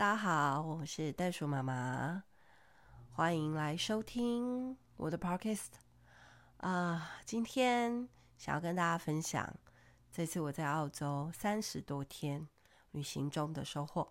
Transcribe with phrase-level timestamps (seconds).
[0.00, 2.24] 大家好，我是袋鼠妈妈，
[3.12, 5.72] 欢迎来收听我的 podcast
[6.56, 7.20] 啊。
[7.26, 8.08] 今天
[8.38, 9.54] 想要跟大家分享
[10.10, 12.48] 这次我在澳洲三十多天
[12.92, 14.10] 旅行中的收获。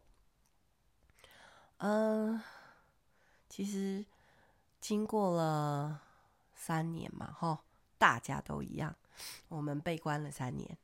[1.78, 2.40] 嗯、
[3.50, 4.06] 其实
[4.80, 6.00] 经过了
[6.54, 7.64] 三年嘛，哈，
[7.98, 8.96] 大家都一样，
[9.48, 10.78] 我们被关了三年，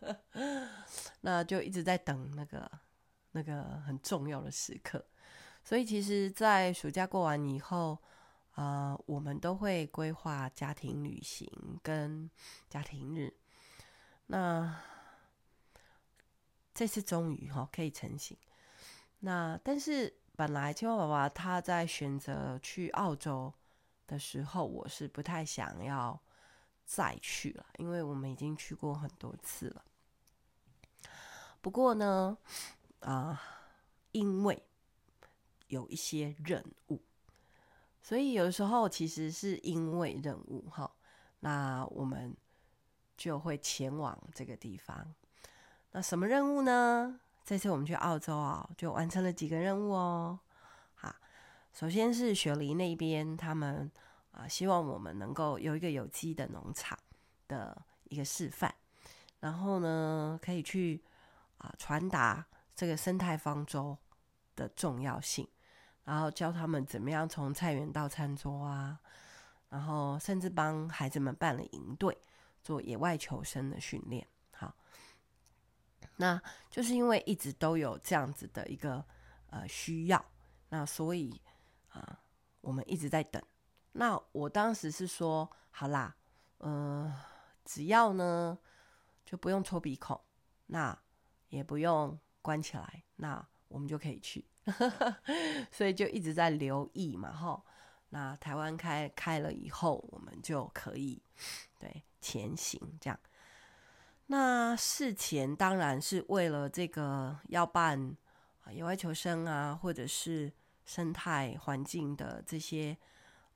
[1.22, 2.70] 那就一直在等那个。
[3.36, 5.04] 那个很重要的时刻，
[5.62, 7.98] 所以其实，在暑假过完以后，
[8.54, 11.46] 呃，我们都会规划家庭旅行
[11.82, 12.30] 跟
[12.70, 13.30] 家庭日。
[14.28, 14.74] 那
[16.72, 18.38] 这次终于哈可以成行。
[19.18, 23.52] 那但是本来青蛙爸爸他在选择去澳洲
[24.06, 26.18] 的时候，我是不太想要
[26.86, 29.84] 再去了，因为我们已经去过很多次了。
[31.60, 32.38] 不过呢。
[33.06, 33.40] 啊，
[34.10, 34.60] 因为
[35.68, 37.00] 有一些任务，
[38.02, 40.90] 所以有的时候其实是因为任务哈，
[41.38, 42.36] 那我们
[43.16, 45.14] 就会前往这个地方。
[45.92, 47.20] 那什么任务呢？
[47.44, 50.40] 这次我们去澳洲啊，就完成了几个任务哦。
[50.96, 51.14] 好，
[51.72, 53.88] 首先是雪梨那边，他们
[54.32, 56.98] 啊希望我们能够有一个有机的农场
[57.46, 58.74] 的一个示范，
[59.38, 61.00] 然后呢可以去
[61.58, 62.44] 啊传达。
[62.76, 63.96] 这个生态方舟
[64.54, 65.48] 的重要性，
[66.04, 69.00] 然后教他们怎么样从菜园到餐桌啊，
[69.70, 72.16] 然后甚至帮孩子们办了营队，
[72.62, 74.28] 做野外求生的训练。
[74.52, 74.74] 好，
[76.16, 79.02] 那就是因为一直都有这样子的一个
[79.48, 80.22] 呃需要，
[80.68, 81.40] 那所以
[81.88, 82.20] 啊、
[82.60, 83.42] 我们一直在等。
[83.92, 86.14] 那我当时是说，好啦，
[86.58, 87.10] 嗯、
[87.64, 88.58] 只要呢
[89.24, 90.20] 就不用戳鼻孔，
[90.66, 90.98] 那
[91.48, 92.18] 也不用。
[92.46, 94.44] 关起来，那我们就可以去，
[95.72, 97.60] 所以就一直在留意嘛，哈。
[98.10, 101.20] 那台湾开开了以后，我们就可以
[101.76, 103.18] 对前行这样。
[104.28, 108.16] 那事前当然是为了这个要办
[108.70, 110.52] 野外求生啊，或者是
[110.84, 112.96] 生态环境的这些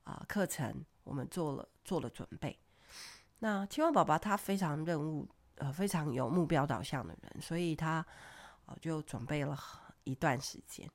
[0.03, 2.59] 啊课程，我们做了做了准备。
[3.39, 5.29] 那青蛙爸爸他非常任务
[5.59, 8.05] 呃非常有目标导向的人，所以他。
[8.81, 9.59] 就准备了
[10.05, 10.91] 一段时间，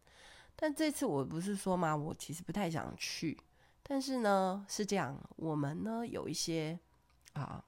[0.55, 3.39] 但这次我不是说嘛，我其实不太想去。
[3.83, 6.79] 但是呢，是这样，我们呢有一些
[7.33, 7.63] 啊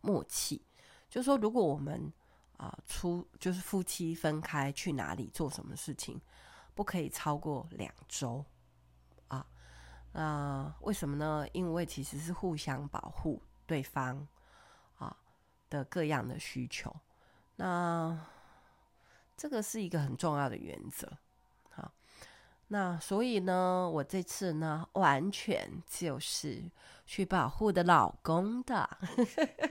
[0.00, 0.62] 默契，
[1.08, 2.12] 就说，如果我们
[2.58, 6.20] 啊出就是夫妻分开去哪里做什么事情，
[6.74, 8.44] 不可以超过两周
[9.26, 9.44] 啊。
[10.12, 11.44] 那为什么呢？
[11.52, 14.24] 因为其实是互相保护对方
[14.98, 15.16] 啊
[15.68, 16.94] 的各样的需求。
[17.56, 18.16] 那
[19.36, 21.10] 这个是一个很重要的原则，
[21.70, 21.92] 好，
[22.68, 26.62] 那所以呢，我这次呢，完全就是
[27.06, 28.88] 去保护的老公的。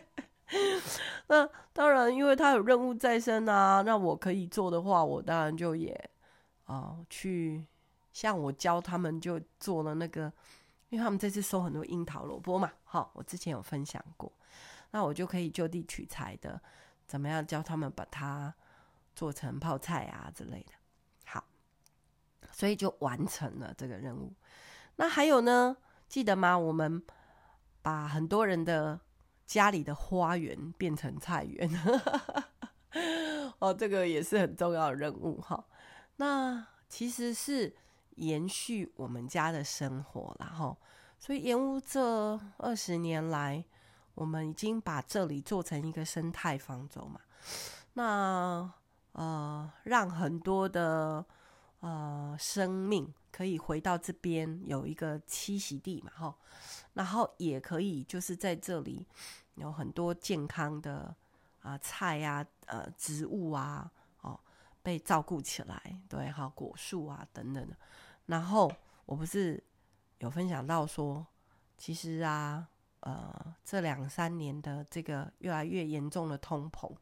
[1.28, 6.10] 那当然，因为他有任务在身啊，那我可以做的话，我当然就也
[6.66, 7.66] 啊、去，
[8.12, 10.32] 像我教他们就做了那个，
[10.90, 14.30] 因为他们这次收很多樱桃萝卜嘛，好，我之前有分享过，
[14.90, 16.60] 那我就可以就地取材的，
[17.08, 18.54] 怎么样教他们把它。
[19.22, 20.72] 做成泡菜啊之类的，
[21.28, 21.46] 好，
[22.52, 24.34] 所以就完成了这个任务。
[24.96, 25.78] 那还有呢？
[26.10, 26.58] 记得吗？
[26.58, 27.04] 我们
[27.84, 29.00] 把很多人的
[29.46, 31.70] 家里的花园变成菜园，
[33.60, 35.64] 哦，这个也是很重要的任务哈。
[36.16, 37.76] 那其实是
[38.16, 40.76] 延续我们家的生活，然后，
[41.20, 42.02] 所以延误这
[42.58, 43.64] 二十年来，
[44.16, 47.22] 我们已经把这里做成一个生态方舟嘛。
[47.94, 48.74] 那
[49.14, 51.26] 呃，让很多的
[51.82, 56.36] 呃生命可以回到这边有一个栖息地嘛，哈，
[56.94, 59.06] 然后也可以就是在这里
[59.56, 61.14] 有很多健康的
[61.62, 64.40] 啊、菜、啊、呃植物啊，哦
[64.82, 67.76] 被照顾起来，对，哈果树啊等等的。
[68.28, 68.72] 然后
[69.06, 69.62] 我不是
[70.20, 71.28] 有分享到说，
[71.78, 72.66] 其实啊，
[73.02, 76.96] 呃这两三年的这个越来越严重的通膨，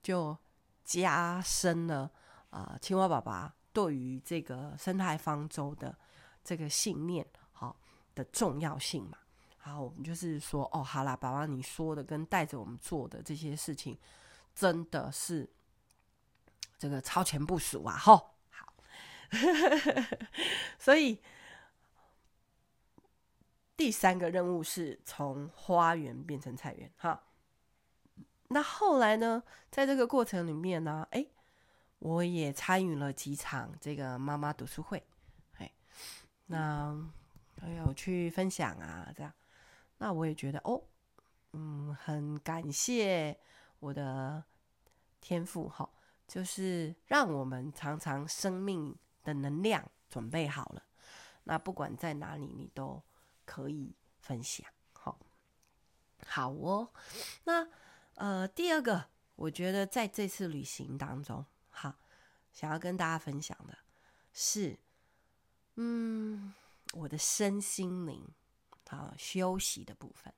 [0.00, 0.38] 就。
[0.84, 2.10] 加深了
[2.50, 5.96] 啊、青蛙爸爸对于这个生态方舟的
[6.44, 7.76] 这个信念，好、
[8.14, 9.18] 的重要性嘛。
[9.58, 13.96] 好，我们就是说，哦，好啦，爸爸你说的跟带着我们做的这些事情，
[14.54, 15.48] 真的是
[16.76, 17.96] 这个超前部署啊！
[17.96, 18.74] 吼、好，
[20.78, 21.22] 所以
[23.76, 27.22] 第三个任务是从花园变成菜园，哈。
[28.52, 31.26] 那后来呢，在这个过程里面呢，哎，
[31.98, 35.02] 我也参与了几场这个妈妈读书会，
[35.58, 35.72] 哎，
[36.46, 36.94] 那
[37.60, 39.32] 还有去分享啊，这样，
[39.98, 40.82] 那我也觉得哦，
[41.52, 43.38] 嗯，很感谢
[43.78, 44.44] 我的
[45.20, 45.88] 天赋哈，
[46.26, 50.82] 就是让我们常常生命的能量准备好了，
[51.44, 53.02] 那不管在哪里，你都
[53.44, 55.18] 可以分享，好，
[56.26, 56.90] 好哦，
[57.44, 57.66] 那
[58.14, 59.06] 呃，第二个，
[59.36, 61.44] 我觉得在这次旅行当中。
[61.70, 61.94] 好，
[62.52, 63.78] 想要跟大家分享的
[64.32, 64.78] 是，
[65.76, 66.52] 嗯，
[66.92, 68.28] 我的身心灵，
[68.88, 70.32] 好休息的部分。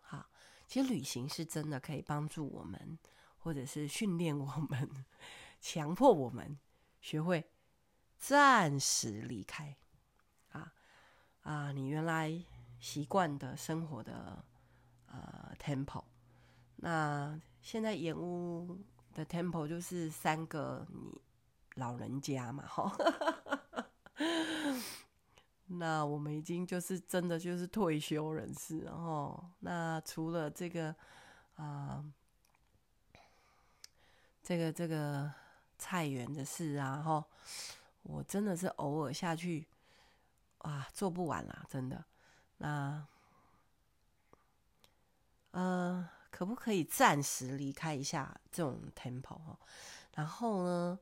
[0.00, 0.30] 好，
[0.68, 2.98] 其实旅行是真的可以帮助我们，
[3.38, 5.04] 或者是训练我们，
[5.60, 6.56] 强迫我们
[7.00, 7.50] 学会
[8.16, 9.76] 暂时离开。
[10.50, 10.72] 啊
[11.42, 12.40] 啊，你原来
[12.78, 14.44] 习惯的生活的
[15.06, 16.04] 呃 tempo，
[16.82, 18.78] 那现在演屋。
[19.14, 21.20] 的 temple 就是三个你
[21.74, 22.90] 老人家嘛，哈，
[25.66, 30.88] 那我们已经就是真的就是退休人士，然后那除了这个
[31.56, 32.12] 啊、呃，
[34.42, 35.30] 这个这个
[35.76, 37.26] 菜园的事啊，哈，
[38.04, 39.66] 我真的是偶尔下去，
[40.60, 42.02] 哇，做不完啦，真的，
[42.56, 43.06] 那，
[45.50, 46.08] 呃。
[46.32, 49.58] 可不可以暂时离开一下这种 tempo 哦？
[50.14, 50.98] 然后呢，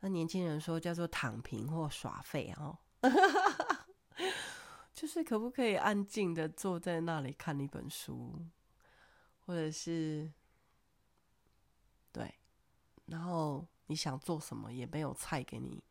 [0.00, 2.78] 那年轻人说叫做躺平或耍废哦，
[4.94, 8.42] 就是可不可以安静的坐在那里看一本书，
[9.44, 10.32] 或者是
[12.10, 12.34] 对，
[13.04, 15.84] 然后你想做什么也没有菜给你，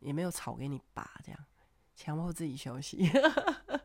[0.00, 1.44] 也没有草给你拔，这样
[1.96, 3.10] 强迫自己休息。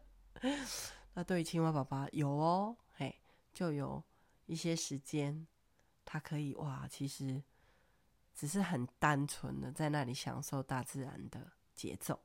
[1.16, 3.18] 那对于青蛙爸爸有哦，嘿，
[3.54, 4.04] 就有。
[4.50, 5.46] 一些时间，
[6.04, 7.44] 他可以哇，其实
[8.34, 12.20] 只是很单纯的在那里享受大自然的节奏。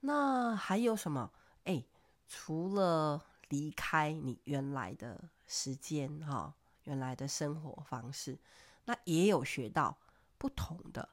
[0.00, 1.32] 那还有什么？
[1.64, 1.82] 哎，
[2.28, 6.54] 除了离开你原来的时间哈，
[6.84, 8.38] 原来的生活方式，
[8.84, 9.96] 那也有学到
[10.36, 11.08] 不同的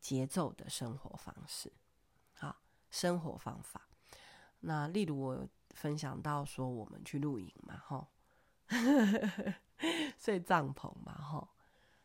[0.00, 1.72] 节奏的生活方式，
[2.38, 2.56] 啊，
[2.90, 3.88] 生活方法。
[4.60, 8.06] 那例如我分享到说，我们去露营嘛，哈。
[10.18, 11.48] 睡帐篷嘛，吼，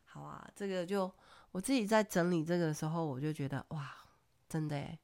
[0.06, 1.12] 好啊，这个就
[1.52, 3.96] 我自己在整理这个的时候，我就觉得哇，
[4.48, 5.00] 真的耶，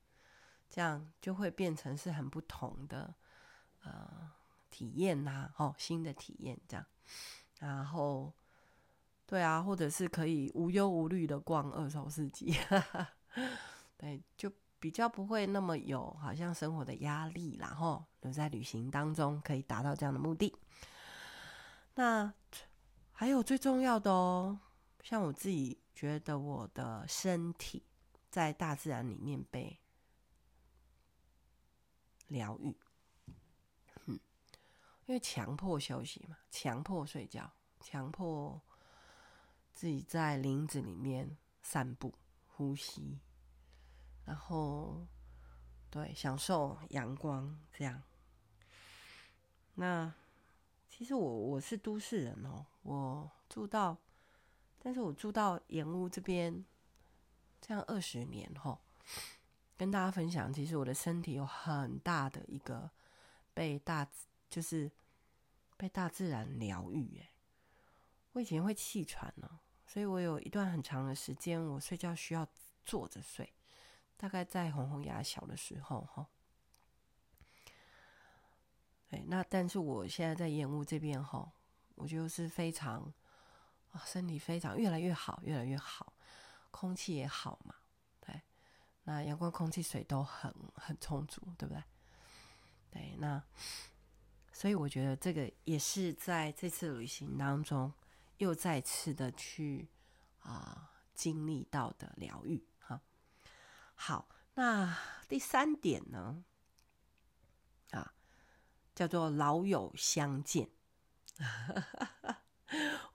[0.69, 3.13] 这样就会变成是很不同的
[3.83, 4.31] 呃
[4.69, 6.85] 体验呐、啊，吼，新的体验这样，
[7.59, 8.33] 然后
[9.25, 12.56] 对啊，或者是可以无忧无虑的逛二手市集，
[13.97, 20.53] 对，就比较不会那么有好像生活的压力，然后留在旅行当中可以达到这样的目的。
[21.95, 22.33] 那
[23.13, 24.59] 还有最重要的哦，
[25.01, 27.86] 像我自己觉得我的身体
[28.30, 29.80] 在大自然里面被
[32.27, 32.75] 疗愈，
[34.07, 34.19] 嗯，
[35.06, 37.50] 因为强迫休息嘛，强迫睡觉，
[37.80, 38.62] 强迫
[39.74, 42.13] 自己在林子里面散步、
[42.48, 43.21] 呼吸，
[44.25, 45.07] 然后
[45.89, 48.03] 对，享受阳光这样，
[49.75, 50.13] 那。
[50.97, 53.97] 其实我我是都市人哦，我住到，
[54.80, 56.63] 但是我住到盐屋这边，
[57.59, 58.79] 这样二十年吼，
[59.75, 62.89] 跟大家分享，其实我的身体有很大的一个
[63.53, 64.10] 被大
[64.50, 64.89] 就是
[65.75, 67.29] 被大自然疗愈哎，
[68.31, 72.48] 我以前会气喘呢，所以我有一段很长的时间，我睡觉需要
[72.86, 73.51] 坐着睡，
[74.15, 76.29] 大概在红红牙小的时候哈。
[79.07, 81.51] 对那但是我现在在盐屋这边哈，
[81.95, 83.13] 我就是非常
[83.91, 86.13] 啊，身体非常越来越好，越来越好，
[86.71, 87.75] 空气也好嘛，
[88.19, 88.41] 对，
[89.03, 91.83] 那阳光、空气、水都很很充足，对不对？
[92.89, 93.41] 对，那
[94.51, 97.93] 所以我觉得这个也是在这次旅行当中
[98.38, 99.88] 又再次的去
[100.39, 103.00] 啊经历到的疗愈哈。
[103.93, 104.97] 好，那
[105.27, 106.43] 第三点呢？
[108.95, 110.69] 叫做老友相见，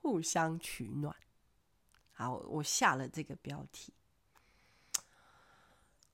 [0.03, 1.17] 互相取暖。
[2.13, 3.95] 好，我下了这个标题。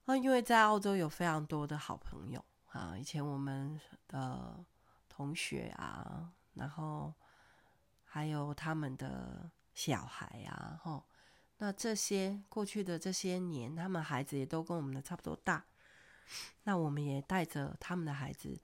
[0.05, 4.63] 啊，因为在澳洲有非常多的好朋友啊，以前我们的
[5.09, 7.13] 同学啊，然后
[8.05, 11.03] 还有他们的小孩啊，吼，
[11.57, 15.65] 那这些过去的这些年，他们孩子也都跟我们的差不多大，
[16.63, 18.57] 那我们也带着他们的孩子。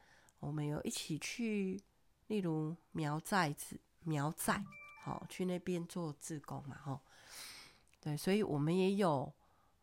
[0.46, 1.82] 我们有一起去，
[2.28, 4.64] 例如苗寨子苗寨，
[5.02, 7.00] 好去那边做志工嘛，吼。
[8.02, 9.34] 对，所以我们也有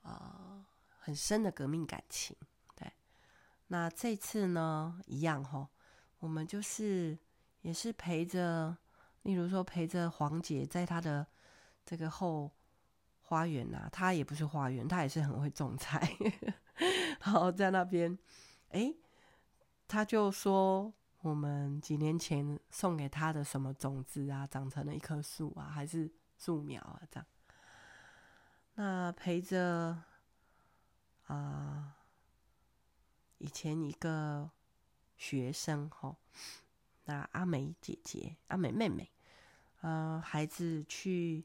[0.03, 0.67] 啊、
[0.99, 2.37] 很深的革命感情。
[2.77, 2.93] 对，
[3.69, 5.67] 那这次呢，一样哈，
[6.19, 7.19] 我们就是
[7.63, 8.77] 也是陪着，
[9.23, 11.27] 例如说陪着黄姐在她的
[11.87, 12.51] 这个后
[13.23, 16.15] 花园啊，她也不是花园，她也是很会种菜，
[17.25, 18.19] 然后在那边，
[18.69, 18.95] 哎，
[19.91, 20.93] 他就说。
[21.23, 27.03] 我们几年前送给他的什么种子啊，长成了一棵树啊，还是树苗啊？
[27.11, 27.27] 这样，
[28.77, 30.03] 那陪着
[31.27, 31.99] 啊、
[33.37, 34.51] 以前一个
[35.19, 36.17] 学生吼，
[37.05, 39.13] 那阿美姐姐、阿美妹妹，
[39.83, 41.45] 嗯、呃，孩子去，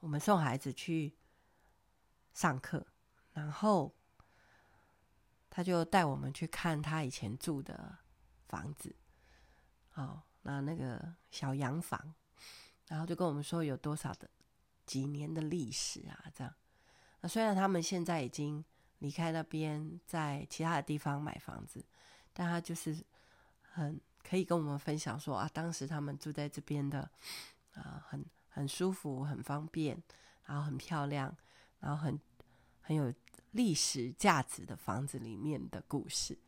[0.00, 1.14] 我们送孩子去
[2.34, 2.86] 上课，
[3.32, 3.94] 然后。
[5.50, 7.96] 他就带我们去看他以前住的
[8.46, 8.94] 房子，
[9.90, 12.14] 好，那那个小洋房，
[12.86, 14.28] 然后就跟我们说有多少的
[14.86, 16.54] 几年的历史啊，这样。
[17.20, 18.64] 那虽然他们现在已经
[18.98, 21.84] 离开那边，在其他的地方买房子，
[22.32, 23.04] 但他就是
[23.62, 27.10] 很可以跟我们分享说啊，当时他们住在这边的
[27.74, 30.00] 啊，很很舒服，很方便，
[30.44, 31.34] 然后很漂亮，
[31.80, 32.20] 然后很
[32.80, 33.12] 很有。
[33.52, 36.38] 历史价值的房子里面的故事，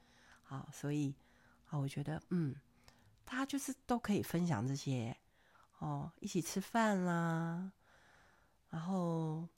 [0.43, 1.15] 好，所以
[1.69, 2.55] 啊，我觉得，嗯，
[3.25, 5.17] 大家就是都可以分享这些
[5.79, 7.73] 哦，一起吃饭啦，
[8.69, 9.49] 然后，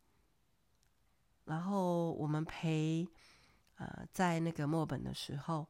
[1.44, 3.06] 然后我们陪
[3.76, 5.66] 呃，在那个墨本的时候，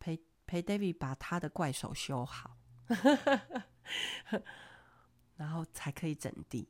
[0.00, 2.56] 陪陪 David 把他的怪手修好，
[5.36, 6.68] 然后才可以整地，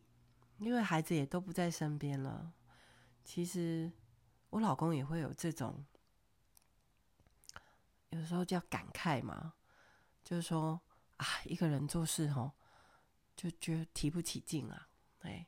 [0.58, 2.52] 因为孩子也都不在身边了，
[3.24, 3.90] 其实。
[4.52, 5.82] 我老公也会有这种，
[8.10, 9.54] 有时候叫感慨嘛，
[10.22, 10.78] 就是说
[11.16, 12.52] 啊，一个人做事吼，
[13.34, 14.88] 就觉得提不起劲啊，
[15.20, 15.46] 哎，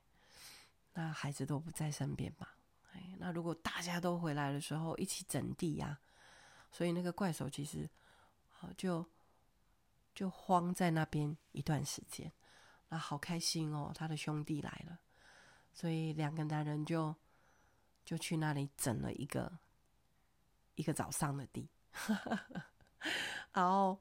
[0.95, 2.49] 那孩子都不在身边嘛，
[2.95, 6.01] 哎，那如果大家都回来的时候一起整地呀，
[6.73, 7.87] 所以那个怪手其实
[8.49, 9.07] 好就
[10.15, 12.33] 就慌在那边一段时间，
[12.89, 14.99] 那好开心哦，他的兄弟来了，
[15.75, 17.15] 所以两个男人就。
[18.05, 19.51] 就去那里整了一个
[20.75, 21.69] 一个早上的地，
[23.53, 23.99] 然后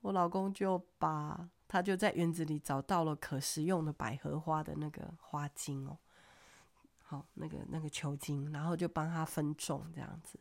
[0.00, 5.98] 我老公就把他就在园子里找到了可食用的百合花的那个花茎哦，
[7.02, 10.40] 好，那个那个球茎，然后就帮他分种这样子。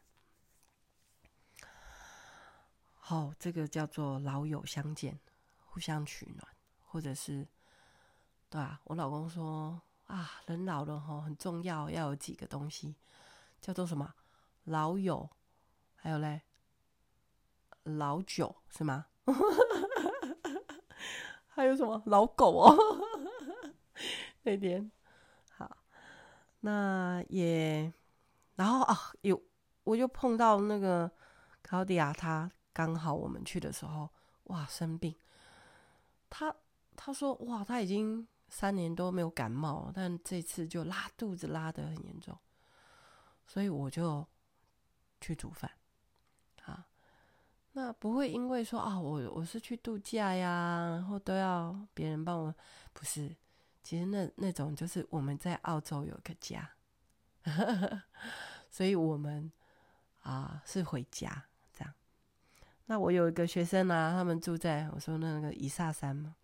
[2.96, 5.20] 好，这个叫做老友相见，
[5.66, 6.48] 互相取暖，
[6.86, 7.48] 或者是
[8.50, 9.82] 对啊，我老公说。
[10.08, 12.96] 啊，人老了吼，很重要，要有几个东西，
[13.60, 14.14] 叫做什么？
[14.66, 15.30] 老友，
[15.96, 16.44] 还有嘞，
[17.84, 19.08] 老酒是吗？
[21.48, 22.02] 还有什么？
[22.06, 22.76] 老狗哦。
[24.44, 24.92] 那天
[25.58, 25.78] 好，
[26.60, 27.92] 那也，
[28.56, 29.42] 然后啊，有
[29.84, 31.10] 我就碰到那个
[31.64, 34.10] 卡迪亚，他刚好我们去的时候，
[34.46, 35.16] 哇，生病。
[36.30, 36.56] 他
[36.96, 38.28] 他说哇，他已经。
[38.58, 42.40] 三年多没有感冒，但这次就拉肚子拉得很严重，
[43.46, 44.26] 所以我就
[45.20, 45.70] 去煮饭。
[46.64, 46.88] 啊，
[47.74, 52.56] 那不会因为说啊，我我是去度假呀，然后都要别人帮我，
[52.94, 53.36] 不是，
[53.84, 56.72] 其实那那种就是我们在澳洲有个家，
[58.72, 59.52] 所以我们
[60.22, 61.44] 啊是回家
[61.74, 61.94] 这样。
[62.86, 66.38] 那我有一个学生啊，他们住在我说那个以萨山嘛。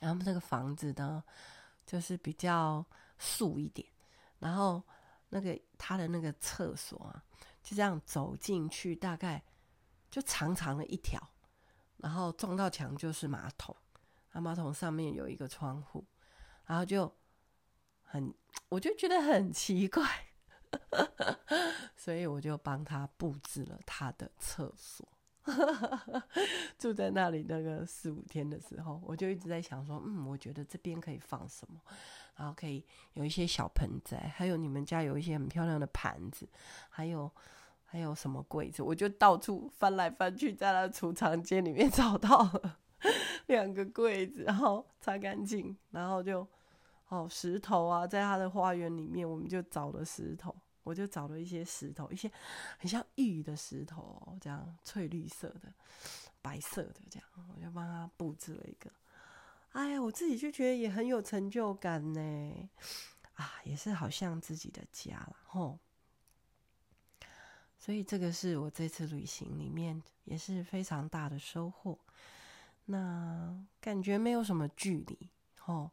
[0.00, 1.22] 然后那个房子呢，
[1.86, 2.84] 就是比较
[3.18, 3.86] 素一点，
[4.40, 4.82] 然后
[5.28, 7.22] 那个他的那个厕所啊，
[7.62, 9.42] 就这样走进去，大概
[10.10, 11.20] 就长长的一条，
[11.98, 13.76] 然后撞到墙就是马桶，
[14.32, 16.04] 啊，马桶上面有一个窗户，
[16.64, 17.14] 然后就
[18.02, 18.34] 很，
[18.68, 20.26] 我就觉得很奇怪，
[21.94, 25.06] 所以我就帮他布置了他的厕所。
[26.78, 31.80] 住在那里那个四五天的时候，我就一直在想说，嗯，我觉得这边可以放什么，
[32.36, 36.48] 然后可以有一些小盆栽，还有你们家有一些很漂亮的盘子，
[36.88, 37.30] 还有
[37.84, 42.78] 还有什么柜子，我就到处翻来翻去，在那储藏间里面 找到了
[43.46, 46.46] 两个柜子，然后擦干净，然后就
[47.08, 50.54] 哦石头啊，在他的花园里面，我们就找了石头。
[50.82, 52.30] 我就找了一些石头，一些
[52.78, 55.72] 很像玉的石头，这样翠绿色的、
[56.40, 58.90] 白色的，这样我就帮他布置了一个。
[59.72, 62.68] 哎呀，我自己就觉得也很有成就感呢，
[63.34, 65.78] 啊，也是好像自己的家了吼。
[67.78, 71.98] 所以这个是我这次旅行里面也是非常大的收获。
[72.86, 75.90] 那感觉没有什么距离，吼，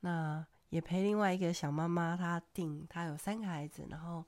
[0.00, 4.24] 那也陪另外一个小妈妈，她订，她有三个孩子，然后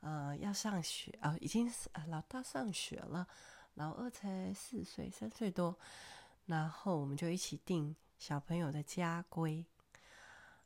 [0.00, 3.26] 呃要上学啊、已经是老大上学了，
[3.74, 5.78] 老二才四岁，三岁多，
[6.46, 9.64] 然后我们就一起订小朋友的家规，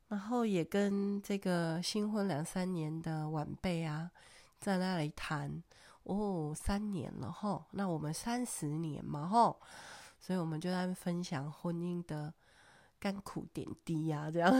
[0.08, 4.11] 然后也跟这个新婚两三年的晚辈啊，
[4.58, 5.62] 在那里谈
[6.04, 9.61] 哦，三年了吼，那我们三十年嘛吼，
[10.18, 12.32] 所以我们就在分享婚姻的。
[12.98, 14.52] 甘苦点滴呀、啊，这样。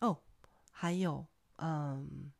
[0.00, 0.20] 哦，
[0.72, 2.32] 还有，嗯，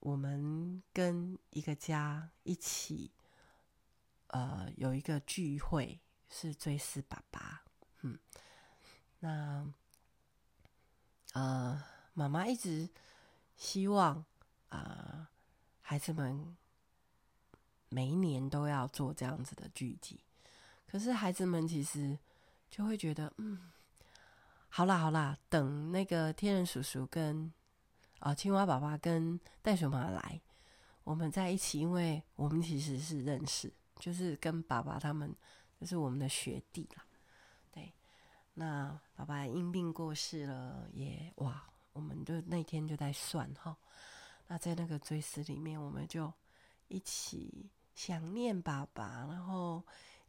[0.00, 3.12] 我们跟一个家一起，
[4.26, 7.64] 呃，有一个聚会是追思爸爸。
[8.02, 8.18] 嗯，
[9.20, 9.72] 那，
[11.32, 12.90] 呃，妈妈一直
[13.56, 14.24] 希望
[14.68, 15.30] 啊、
[15.80, 16.54] 孩子们
[17.88, 20.20] 每一年都要做这样子的聚集。
[20.96, 22.18] 可是孩子们其实
[22.70, 23.70] 就会觉得，嗯，
[24.70, 27.52] 好啦好啦，等那个天人叔叔跟
[28.20, 30.40] 啊、青蛙爸爸跟袋鼠妈妈来，
[31.04, 35.30] 我们在一起，因为我们其实是认识，就是跟爸爸他们
[35.78, 37.04] 就是我们的学弟啦。
[37.70, 37.92] 对，
[38.54, 41.62] 那爸爸因病过世了，也哇，
[41.92, 43.76] 我们就那天就在算哈。
[44.46, 46.32] 那在那个追思里面，我们就
[46.88, 49.84] 一起想念爸爸，然后。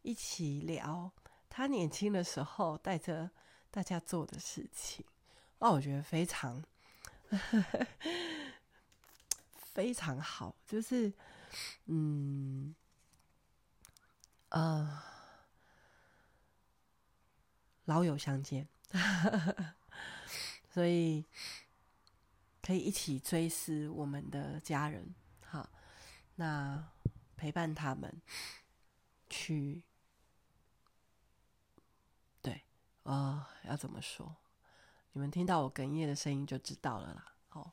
[0.08, 1.12] 一起聊
[1.50, 3.30] 他年轻的时候带着
[3.70, 5.04] 大家做的事情，
[5.58, 6.64] 哦，我觉得非常
[9.52, 11.12] 非常好，就是
[11.84, 12.74] 嗯
[14.48, 14.98] 呃
[17.84, 18.66] 老友相见，
[20.72, 21.26] 所以
[22.62, 25.68] 可以一起追思我们的家人，好，
[26.36, 26.82] 那
[27.36, 28.22] 陪伴他们
[29.28, 29.82] 去。
[33.10, 34.36] 啊、要怎么说？
[35.12, 37.32] 你们听到我哽咽的声音就知道了啦。
[37.52, 37.72] 哦，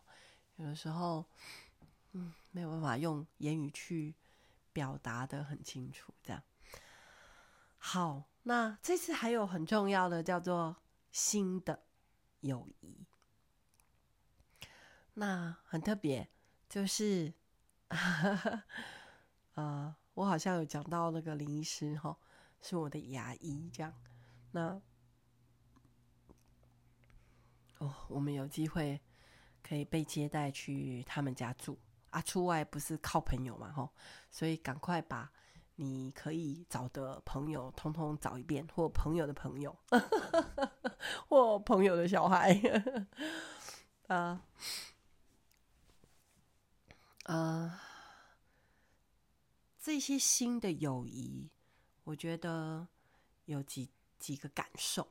[0.55, 1.25] 有的时候，
[2.13, 4.15] 嗯，没有办法用言语去
[4.71, 6.13] 表达的很清楚。
[6.23, 6.41] 这样，
[7.77, 10.77] 好，那这次还有很重要的叫做
[11.11, 11.83] 新的
[12.39, 13.05] 友谊。
[15.15, 16.29] 那很特别，
[16.69, 17.33] 就是，
[17.89, 18.63] 啊、
[19.55, 22.17] 呃，我好像有讲到那个林医师哈、哦，
[22.61, 23.93] 是我的牙医这样。
[24.51, 24.81] 那
[27.79, 29.01] 哦，我们有机会
[29.61, 31.77] 可以被接待去他们家住
[32.09, 32.21] 啊！
[32.21, 33.89] 出外不是靠朋友嘛，吼，
[34.31, 35.29] 所以赶快把
[35.75, 39.77] 你可以找的朋友通通找一遍，或朋友的朋友，
[41.27, 42.57] 或朋友的小孩，
[44.07, 44.45] 啊，
[47.23, 47.81] 啊，
[49.77, 51.49] 这些新的友谊，
[52.05, 52.87] 我觉得
[53.43, 55.09] 有几几个感受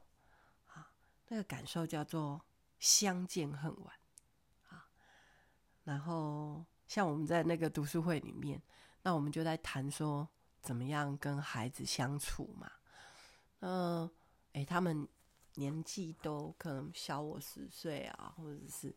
[0.69, 0.91] 啊，
[1.29, 2.43] 那个感受叫做。
[2.79, 3.95] 相见恨晚，
[4.69, 4.87] 啊，
[5.85, 8.63] 然后像我们在那个读书会里面，
[9.03, 10.29] 那我们就在谈说
[10.61, 12.71] 怎么样跟孩子相处嘛。
[13.61, 14.11] 嗯，
[14.53, 15.09] 哎，他们
[15.55, 18.95] 年纪都可能小我十岁啊，或者是，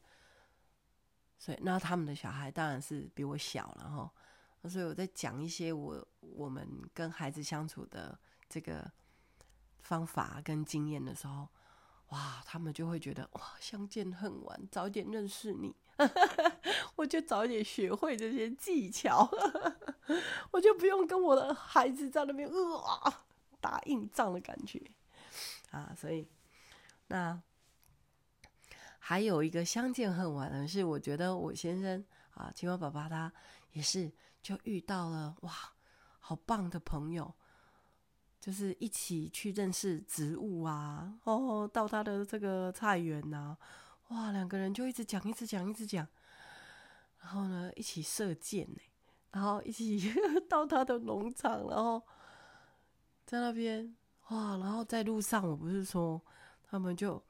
[1.37, 4.69] 所以那他们的小孩当然是比我小了哈。
[4.69, 8.91] 所以我在讲一些我我们跟孩子相处的这个
[9.79, 11.47] 方法跟经验的时候。
[12.09, 15.75] 哇，他们就会觉得哇，相见恨晚，早点认识你，
[16.95, 19.29] 我就早点学会这些技巧，
[20.51, 23.25] 我就不用跟我的孩子在那边哇
[23.59, 24.81] 打硬仗的感觉
[25.71, 25.93] 啊。
[25.97, 26.27] 所以，
[27.07, 27.41] 那
[28.99, 33.31] 还有一个相见恨晚的是，我觉得我先生啊，青蛙爸爸他
[33.73, 34.09] 也是
[34.41, 35.51] 就遇到了哇，
[36.19, 37.33] 好棒的朋友。
[38.47, 43.57] 就是一起去认识植物啊，哦，到他的这个菜园呐、啊，
[44.07, 46.07] 哇，两个人就一直讲，一直讲，一直讲，
[47.19, 48.79] 然后呢，一起射箭呢，
[49.33, 50.13] 然后一起
[50.47, 52.01] 到他的农场，然后
[53.25, 53.93] 在那边
[54.29, 56.21] 哇，然后在路上，我不是说
[56.63, 57.21] 他们就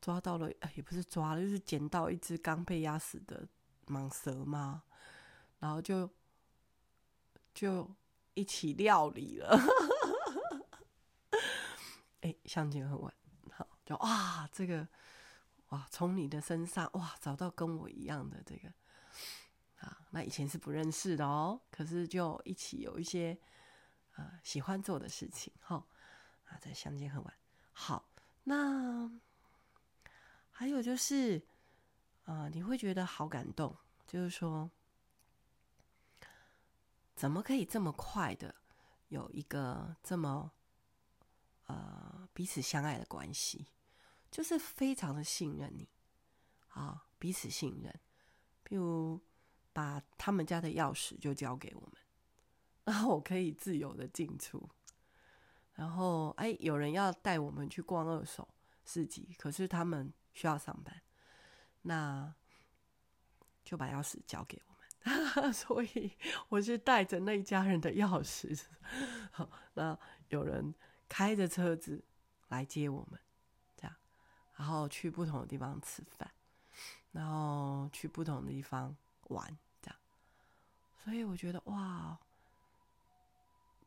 [0.00, 3.46] 抓到了，也不是抓了，就是捡到一只刚被压死的
[3.86, 4.82] 蟒蛇嘛，
[5.60, 6.10] 然后就
[7.54, 7.88] 就
[8.34, 9.56] 一起料理了。
[12.44, 13.14] 相见恨晚，
[13.52, 14.86] 好，就哇，这个
[15.68, 18.68] 哇，从你的身上哇，找到跟我一样的这个
[19.80, 23.38] 啊，那以前是不认识的哦，可是就一起有一些
[24.14, 25.84] 啊喜欢做的事情，哈
[26.46, 27.34] 啊，在相见恨晚。
[27.72, 28.08] 好，
[28.44, 29.10] 那
[30.50, 31.46] 还有就是
[32.24, 34.70] 啊，你会觉得好感动，就是说，
[37.14, 38.54] 怎么可以这么快的
[39.08, 40.52] 有一个这么。
[41.70, 43.66] 呃，彼此相爱的关系，
[44.30, 45.88] 就是非常的信任你，
[46.68, 48.00] 啊，彼此信任。
[48.64, 49.20] 譬如
[49.72, 51.92] 把他们家的钥匙就交给我们，
[52.84, 54.68] 然后我可以自由的进出。
[55.74, 58.48] 然后，哎，有人要带我们去逛二手
[58.84, 61.00] 市集，可是他们需要上班，
[61.82, 62.34] 那
[63.64, 65.52] 就把钥匙交给我们。
[65.54, 66.10] 所以
[66.48, 68.60] 我是带着那一家人的钥匙，
[69.30, 69.96] 好，那
[70.30, 70.74] 有人
[71.08, 72.04] 开着车子
[72.48, 73.20] 来接我们。
[73.76, 73.96] 这样
[74.56, 76.30] 然后去不同的地方吃饭，
[77.12, 78.96] 然后去不同的地方
[79.28, 79.96] 玩，这样。
[81.04, 82.18] 所以我觉得哇，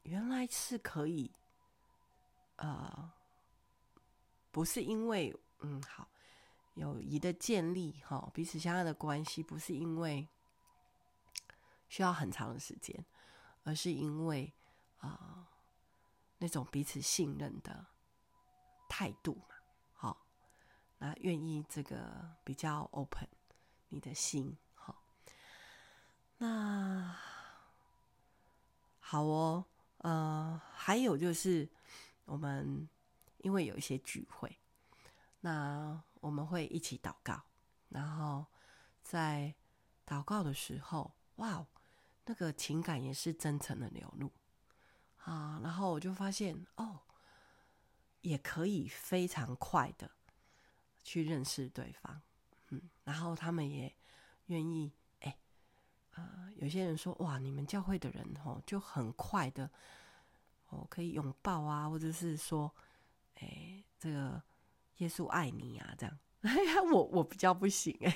[0.03, 1.31] 原来是可以，
[2.55, 3.11] 呃，
[4.51, 6.07] 不是因为嗯好
[6.75, 10.27] 友谊的建立哈，彼此相爱的关系，不是因为
[11.89, 13.05] 需要很长的时间，
[13.63, 14.53] 而是因为
[14.99, 15.47] 啊、
[16.37, 17.85] 那种彼此信任的
[19.01, 19.55] 态度嘛。
[19.93, 20.27] 好
[20.99, 23.27] 那愿意这个比较 open，
[23.89, 25.01] 你的心好。
[26.37, 27.17] 那
[28.99, 29.65] 好哦，
[29.97, 31.67] 呃，还有就是
[32.25, 32.87] 我们
[33.39, 34.55] 因为有一些聚会，
[35.39, 37.41] 那我们会一起祷告，
[37.89, 38.45] 然后
[39.01, 39.55] 在
[40.05, 41.65] 祷告的时候，哇，
[42.25, 44.31] 那个情感也是真诚的流露
[45.23, 45.59] 啊。
[45.63, 46.99] 然后我就发现哦，
[48.21, 50.09] 也可以非常快的。
[51.03, 52.21] 去认识对方，
[52.69, 53.91] 嗯，然后他们也
[54.45, 55.35] 愿意，哎，
[56.11, 59.67] 呃，有些人说，哇，你们教会的人哦，就很快的，
[60.69, 62.71] 哦，可以拥抱啊，或者是说，
[63.39, 64.39] 哎，这个
[64.97, 68.15] 耶稣爱你啊，这样， 哎呀，我我比较不行，哎，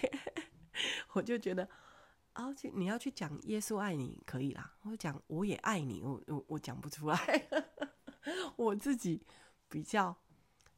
[1.13, 1.68] 我就觉得，
[2.34, 7.48] 啊，去你要去讲耶稣爱你可以啦，我讲我也爱你，我我我讲不出来，
[8.56, 9.26] 我自己
[9.69, 10.15] 比较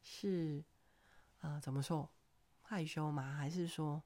[0.02, 0.64] 是。
[1.40, 2.10] 呃，怎么说？
[2.62, 3.34] 害羞吗？
[3.36, 4.02] 还是说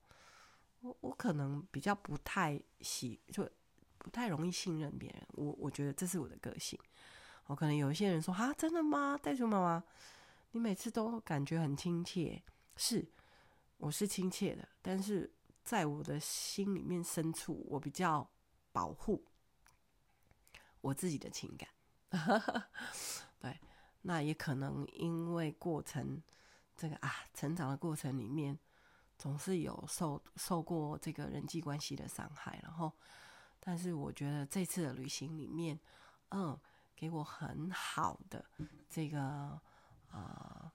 [0.81, 3.51] 我我可能比较不太喜，就
[3.97, 5.27] 不太容易信任别人。
[5.31, 6.79] 我我觉得这是我的个性。
[7.47, 9.19] 我可能有一些人说：“啊，真的吗？
[9.21, 9.83] 袋鼠妈妈，
[10.53, 12.43] 你每次都感觉很亲切。”
[12.77, 13.11] 是，
[13.79, 15.33] 我是亲切的，但是
[15.65, 18.31] 在我的心里面深处，我比较
[18.73, 19.25] 保护
[20.83, 21.69] 我自己的情感。
[23.41, 23.59] 对，
[24.03, 26.23] 那也可能因为过程。
[26.75, 28.59] 这个啊，成长的过程里面，
[29.19, 32.91] 总是有受受过这个人际关系的伤害，然后，
[33.61, 35.79] 但是我觉得这次的旅行里面，
[36.31, 36.59] 嗯，
[36.97, 38.45] 给我很好的
[38.89, 39.21] 这个
[40.11, 40.73] 啊、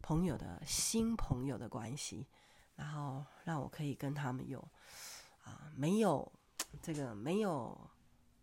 [0.00, 2.26] 朋友的新朋友的关系，
[2.74, 4.58] 然后让我可以跟他们有
[5.44, 6.32] 啊、没有
[6.82, 7.78] 这个没有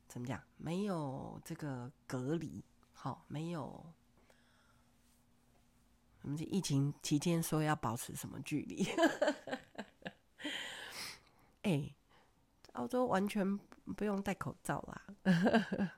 [0.08, 3.84] 怎么讲，没有这个隔离，好，没有。
[6.24, 8.88] 我们疫情期间说要保持什么距离？
[11.64, 11.94] 哎、
[12.74, 13.58] 澳洲完全
[13.98, 15.02] 不用戴口罩啦，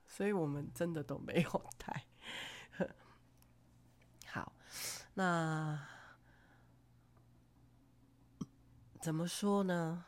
[0.07, 2.05] 所以我们真的都没有戴。
[4.27, 4.51] 好，
[5.13, 5.87] 那
[8.99, 10.05] 怎么说呢？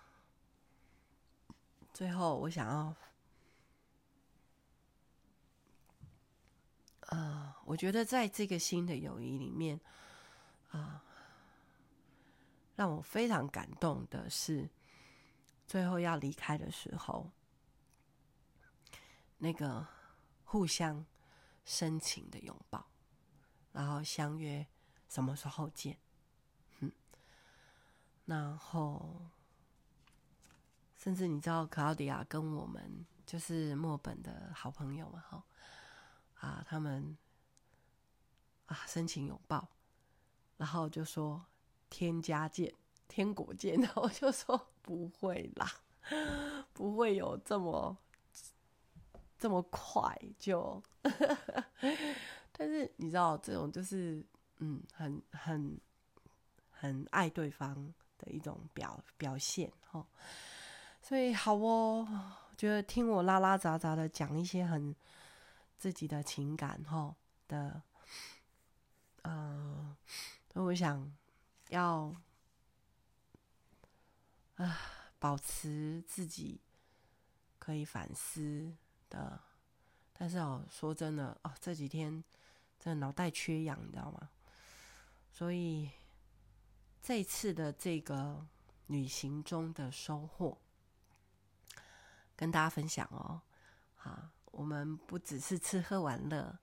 [1.93, 2.95] 最后，我想要，
[7.01, 9.79] 呃，我觉得在这个新的友谊里面。
[10.69, 11.03] 啊，
[12.75, 14.69] 让我非常感动的是，
[15.65, 17.31] 最后要离开的时候，
[19.37, 19.87] 那个
[20.43, 21.05] 互相
[21.63, 22.85] 深情的拥抱，
[23.71, 24.67] 然后相约
[25.07, 25.97] 什么时候见，
[26.79, 26.91] 嗯，
[28.25, 29.29] 然后
[30.95, 35.43] 甚至你知道，克劳迪亚跟我们就是墨本的好朋友嘛，哈，
[36.35, 37.17] 啊，他们
[38.65, 39.67] 啊深情拥抱。
[40.57, 41.45] 然后就说
[41.89, 42.73] 天家见，
[43.07, 43.79] 天国见。
[43.79, 45.71] 然后就说不会啦，
[46.73, 47.95] 不会有这么
[49.37, 50.81] 这么快就。
[52.51, 54.25] 但是你知道，这种就是
[54.57, 55.79] 嗯，很很
[56.71, 60.03] 很爱对方的一种表表现哦。
[61.03, 62.07] 所以好哦，
[62.57, 64.95] 觉得听我拉拉杂杂的讲一些很
[65.77, 67.15] 自己的情感哈
[67.47, 67.83] 的，
[69.21, 69.76] 嗯。
[70.63, 71.11] 我想
[71.69, 72.15] 要
[74.55, 74.79] 啊，
[75.19, 76.59] 保持自己
[77.59, 78.75] 可以反思
[79.09, 79.39] 的，
[80.13, 82.23] 但是哦，说真的哦，这几天
[82.79, 84.29] 真的脑袋缺氧，你知道吗？
[85.31, 85.91] 所以
[87.01, 88.47] 这次的这个
[88.87, 90.57] 旅行中的收获，
[92.35, 93.41] 跟大家分享哦。
[93.95, 96.57] 好，我们不只是吃喝玩乐，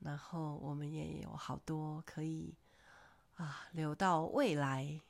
[0.00, 2.56] 然后我们也有好多可以。
[3.38, 5.00] 啊，留到未来，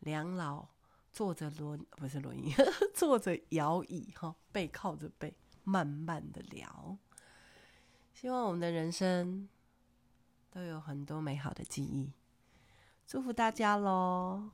[0.00, 0.66] 两老
[1.12, 2.54] 坐着轮不是轮椅，
[2.94, 6.96] 坐着摇椅哈，背靠着背，慢慢的聊。
[8.14, 9.46] 希望我们的人生
[10.50, 12.12] 都有很多美好的记忆，
[13.06, 14.50] 祝福大家喽！